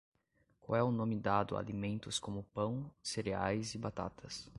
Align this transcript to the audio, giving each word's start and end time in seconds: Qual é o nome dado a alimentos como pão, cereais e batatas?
Qual 0.61 0.75
é 0.75 0.81
o 0.83 0.91
nome 0.91 1.15
dado 1.19 1.55
a 1.55 1.59
alimentos 1.59 2.17
como 2.17 2.41
pão, 2.55 2.89
cereais 3.03 3.75
e 3.75 3.77
batatas? 3.77 4.49